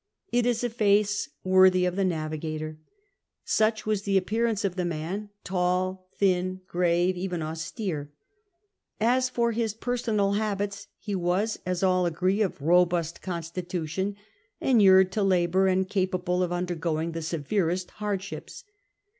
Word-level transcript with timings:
It 0.31 0.47
is 0.47 0.63
a 0.63 0.69
face 0.71 1.29
worthy 1.43 1.85
of 1.85 1.95
the 1.95 2.03
navigator. 2.03 2.79
Such 3.45 3.85
was 3.85 4.01
the 4.01 4.17
appearance 4.17 4.65
of 4.65 4.75
the 4.75 4.83
man: 4.83 5.29
tall, 5.43 6.09
thin, 6.17 6.61
grave, 6.67 7.15
even 7.15 7.43
austere. 7.43 8.11
As 8.99 9.29
for 9.29 9.51
his 9.51 9.75
personal 9.75 10.31
luibits, 10.33 10.87
he 10.97 11.15
wiis, 11.15 11.59
as 11.67 11.83
all 11.83 12.07
agree, 12.07 12.41
of 12.41 12.57
I'obust 12.59 13.21
constitutiop, 13.21 14.15
inured 14.59 15.11
to 15.11 15.19
laboui', 15.19 15.71
and 15.71 15.87
capable 15.87 16.41
of 16.41 16.51
undergoing 16.51 17.11
the 17.11 17.21
severest 17.21 17.91
hardships. 18.01 18.63